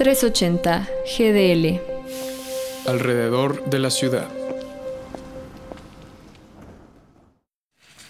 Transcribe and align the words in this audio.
380 0.00 0.88
GDL. 1.04 1.78
Alrededor 2.88 3.68
de 3.68 3.78
la 3.78 3.90
ciudad. 3.90 4.30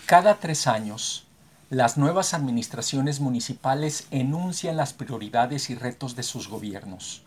Cada 0.07 0.37
tres 0.37 0.69
años, 0.69 1.27
las 1.69 1.99
nuevas 1.99 2.33
administraciones 2.33 3.19
municipales 3.19 4.07
enuncian 4.13 4.77
las 4.77 4.93
prioridades 4.93 5.69
y 5.69 5.75
retos 5.75 6.15
de 6.15 6.23
sus 6.23 6.47
gobiernos. 6.47 7.23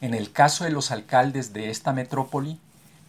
En 0.00 0.14
el 0.14 0.32
caso 0.32 0.64
de 0.64 0.70
los 0.70 0.90
alcaldes 0.90 1.52
de 1.52 1.70
esta 1.70 1.92
metrópoli, 1.92 2.58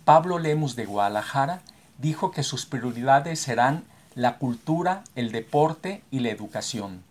Pablo 0.06 0.38
Lemus 0.38 0.76
de 0.76 0.86
Guadalajara 0.86 1.64
dijo 1.98 2.30
que 2.30 2.44
sus 2.44 2.68
prioridades 2.68 3.40
serán 3.40 3.84
la 4.14 4.38
cultura, 4.38 5.04
el 5.16 5.32
deporte 5.32 6.04
y 6.12 6.20
la 6.20 6.30
educación. 6.30 7.02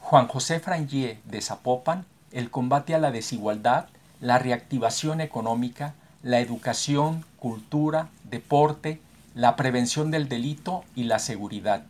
Juan 0.00 0.28
José 0.28 0.60
Frangier 0.60 1.16
de 1.24 1.40
Zapopan, 1.40 2.04
el 2.32 2.50
combate 2.50 2.94
a 2.94 2.98
la 2.98 3.10
desigualdad, 3.10 3.86
la 4.20 4.38
reactivación 4.38 5.20
económica, 5.20 5.94
la 6.22 6.40
educación, 6.40 7.24
cultura, 7.38 8.08
deporte, 8.24 9.00
la 9.34 9.56
prevención 9.56 10.10
del 10.10 10.28
delito 10.28 10.84
y 10.94 11.04
la 11.04 11.18
seguridad. 11.18 11.82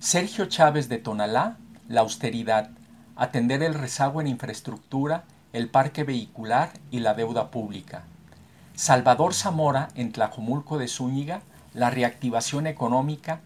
Sergio 0.00 0.46
Chávez 0.46 0.88
de 0.88 0.98
Tonalá, 0.98 1.56
la 1.88 2.00
austeridad, 2.00 2.70
atender 3.16 3.62
el 3.62 3.74
rezago 3.74 4.20
en 4.20 4.26
infraestructura, 4.26 5.24
el 5.52 5.68
parque 5.68 6.04
vehicular 6.04 6.70
y 6.90 7.00
la 7.00 7.14
deuda 7.14 7.50
pública. 7.50 8.04
Salvador 8.74 9.34
Zamora 9.34 9.88
en 9.94 10.12
Tlajomulco 10.12 10.78
de 10.78 10.88
Zúñiga, 10.88 11.42
la 11.74 11.90
reactivación 11.90 12.66
económica, 12.66 13.40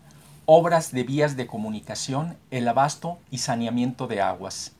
obras 0.45 0.93
de 0.93 1.05
vías 1.05 1.37
de 1.37 1.47
comunicación, 1.47 2.37
el 2.51 2.69
abasto 2.69 3.19
y 3.31 3.39
saneamiento 3.39 4.07
de 4.07 4.21
aguas. 4.21 4.73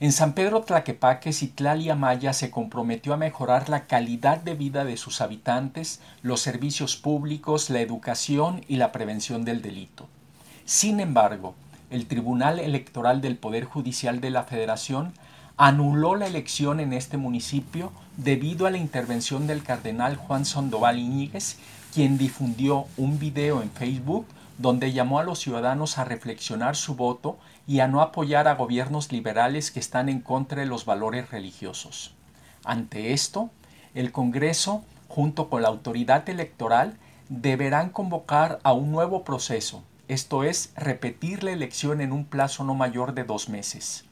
En 0.00 0.12
San 0.12 0.34
Pedro 0.34 0.60
Tlaquepaque, 0.60 1.32
Citlalia 1.32 1.96
Maya 1.96 2.32
se 2.32 2.52
comprometió 2.52 3.14
a 3.14 3.16
mejorar 3.16 3.68
la 3.68 3.86
calidad 3.86 4.38
de 4.38 4.54
vida 4.54 4.84
de 4.84 4.96
sus 4.96 5.20
habitantes, 5.20 6.00
los 6.22 6.40
servicios 6.40 6.94
públicos, 6.94 7.68
la 7.68 7.80
educación 7.80 8.64
y 8.68 8.76
la 8.76 8.92
prevención 8.92 9.44
del 9.44 9.60
delito. 9.60 10.06
Sin 10.64 11.00
embargo, 11.00 11.56
el 11.90 12.06
Tribunal 12.06 12.60
Electoral 12.60 13.20
del 13.20 13.36
Poder 13.36 13.64
Judicial 13.64 14.20
de 14.20 14.30
la 14.30 14.44
Federación 14.44 15.14
anuló 15.56 16.14
la 16.14 16.28
elección 16.28 16.78
en 16.78 16.92
este 16.92 17.16
municipio 17.16 17.90
debido 18.16 18.68
a 18.68 18.70
la 18.70 18.78
intervención 18.78 19.48
del 19.48 19.64
cardenal 19.64 20.14
Juan 20.14 20.44
Sandoval 20.44 21.00
Iñiguez, 21.00 21.56
quien 21.92 22.18
difundió 22.18 22.86
un 22.98 23.18
video 23.18 23.62
en 23.62 23.70
Facebook 23.72 24.26
donde 24.58 24.92
llamó 24.92 25.18
a 25.18 25.24
los 25.24 25.38
ciudadanos 25.38 25.98
a 25.98 26.04
reflexionar 26.04 26.76
su 26.76 26.96
voto 26.96 27.38
y 27.66 27.80
a 27.80 27.88
no 27.88 28.02
apoyar 28.02 28.48
a 28.48 28.54
gobiernos 28.54 29.12
liberales 29.12 29.70
que 29.70 29.80
están 29.80 30.08
en 30.08 30.20
contra 30.20 30.60
de 30.60 30.66
los 30.66 30.84
valores 30.84 31.30
religiosos. 31.30 32.14
Ante 32.64 33.12
esto, 33.12 33.50
el 33.94 34.12
Congreso, 34.12 34.84
junto 35.08 35.48
con 35.48 35.62
la 35.62 35.68
autoridad 35.68 36.28
electoral, 36.28 36.98
deberán 37.28 37.90
convocar 37.90 38.58
a 38.62 38.72
un 38.72 38.90
nuevo 38.90 39.24
proceso, 39.24 39.84
esto 40.08 40.42
es, 40.42 40.72
repetir 40.74 41.44
la 41.44 41.52
elección 41.52 42.00
en 42.00 42.12
un 42.12 42.24
plazo 42.24 42.64
no 42.64 42.74
mayor 42.74 43.12
de 43.12 43.24
dos 43.24 43.50
meses. 43.50 44.06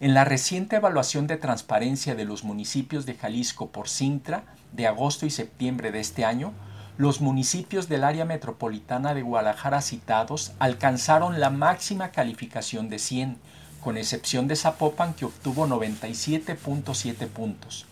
En 0.00 0.14
la 0.14 0.24
reciente 0.24 0.76
evaluación 0.76 1.26
de 1.26 1.36
transparencia 1.36 2.14
de 2.14 2.24
los 2.24 2.44
municipios 2.44 3.04
de 3.04 3.14
Jalisco 3.14 3.70
por 3.70 3.88
Sintra 3.88 4.44
de 4.72 4.86
agosto 4.86 5.26
y 5.26 5.30
septiembre 5.30 5.90
de 5.90 5.98
este 5.98 6.24
año, 6.24 6.52
los 6.98 7.20
municipios 7.20 7.88
del 7.88 8.02
área 8.02 8.24
metropolitana 8.24 9.14
de 9.14 9.22
Guadalajara 9.22 9.80
citados 9.82 10.50
alcanzaron 10.58 11.38
la 11.38 11.48
máxima 11.48 12.10
calificación 12.10 12.88
de 12.88 12.98
100, 12.98 13.38
con 13.80 13.96
excepción 13.96 14.48
de 14.48 14.56
Zapopan 14.56 15.14
que 15.14 15.24
obtuvo 15.24 15.68
97.7 15.68 17.28
puntos, 17.28 17.86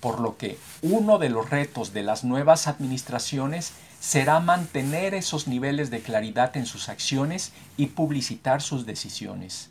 por 0.00 0.20
lo 0.20 0.38
que 0.38 0.58
uno 0.80 1.18
de 1.18 1.28
los 1.28 1.50
retos 1.50 1.92
de 1.92 2.02
las 2.02 2.24
nuevas 2.24 2.66
administraciones 2.66 3.74
será 4.00 4.40
mantener 4.40 5.12
esos 5.12 5.48
niveles 5.48 5.90
de 5.90 6.00
claridad 6.00 6.56
en 6.56 6.64
sus 6.64 6.88
acciones 6.88 7.52
y 7.76 7.88
publicitar 7.88 8.62
sus 8.62 8.86
decisiones. 8.86 9.68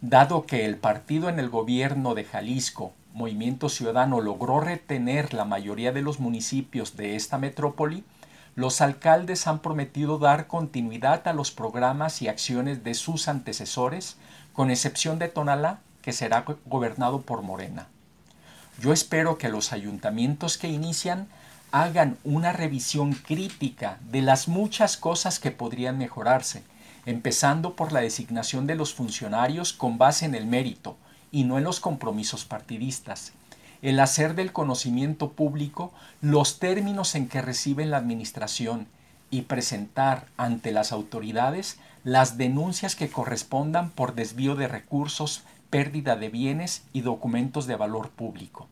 Dado 0.00 0.44
que 0.44 0.64
el 0.64 0.76
partido 0.76 1.28
en 1.28 1.38
el 1.38 1.50
gobierno 1.50 2.16
de 2.16 2.24
Jalisco, 2.24 2.94
Movimiento 3.14 3.68
Ciudadano, 3.68 4.20
logró 4.20 4.60
retener 4.60 5.34
la 5.34 5.44
mayoría 5.44 5.92
de 5.92 6.02
los 6.02 6.18
municipios 6.18 6.96
de 6.96 7.16
esta 7.16 7.38
metrópoli, 7.38 8.04
los 8.54 8.80
alcaldes 8.80 9.46
han 9.46 9.60
prometido 9.60 10.18
dar 10.18 10.46
continuidad 10.46 11.26
a 11.26 11.32
los 11.32 11.50
programas 11.50 12.20
y 12.20 12.28
acciones 12.28 12.84
de 12.84 12.94
sus 12.94 13.28
antecesores, 13.28 14.16
con 14.52 14.70
excepción 14.70 15.18
de 15.18 15.28
Tonalá, 15.28 15.80
que 16.02 16.12
será 16.12 16.44
gobernado 16.66 17.22
por 17.22 17.42
Morena. 17.42 17.86
Yo 18.80 18.92
espero 18.92 19.38
que 19.38 19.48
los 19.48 19.72
ayuntamientos 19.72 20.58
que 20.58 20.68
inician 20.68 21.28
hagan 21.70 22.18
una 22.24 22.52
revisión 22.52 23.12
crítica 23.12 23.98
de 24.10 24.20
las 24.20 24.48
muchas 24.48 24.96
cosas 24.96 25.38
que 25.38 25.50
podrían 25.50 25.96
mejorarse, 25.96 26.62
empezando 27.06 27.74
por 27.76 27.92
la 27.92 28.00
designación 28.00 28.66
de 28.66 28.74
los 28.74 28.94
funcionarios 28.94 29.72
con 29.72 29.96
base 29.98 30.26
en 30.26 30.34
el 30.34 30.46
mérito 30.46 30.96
y 31.32 31.44
no 31.44 31.58
en 31.58 31.64
los 31.64 31.80
compromisos 31.80 32.44
partidistas, 32.44 33.32
el 33.82 33.98
hacer 33.98 34.36
del 34.36 34.52
conocimiento 34.52 35.32
público 35.32 35.92
los 36.20 36.60
términos 36.60 37.16
en 37.16 37.28
que 37.28 37.42
reciben 37.42 37.90
la 37.90 37.96
administración 37.96 38.86
y 39.30 39.42
presentar 39.42 40.26
ante 40.36 40.70
las 40.70 40.92
autoridades 40.92 41.78
las 42.04 42.38
denuncias 42.38 42.94
que 42.94 43.10
correspondan 43.10 43.90
por 43.90 44.14
desvío 44.14 44.54
de 44.54 44.68
recursos, 44.68 45.42
pérdida 45.70 46.14
de 46.14 46.28
bienes 46.28 46.84
y 46.92 47.00
documentos 47.00 47.66
de 47.66 47.74
valor 47.74 48.10
público 48.10 48.68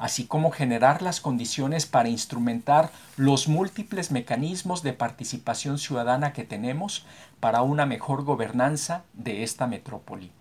así 0.00 0.24
como 0.24 0.50
generar 0.50 1.02
las 1.02 1.20
condiciones 1.20 1.84
para 1.84 2.08
instrumentar 2.08 2.90
los 3.18 3.48
múltiples 3.48 4.10
mecanismos 4.10 4.82
de 4.82 4.94
participación 4.94 5.78
ciudadana 5.78 6.32
que 6.32 6.42
tenemos 6.42 7.04
para 7.38 7.60
una 7.60 7.84
mejor 7.84 8.24
gobernanza 8.24 9.02
de 9.12 9.42
esta 9.42 9.66
metrópoli. 9.66 10.32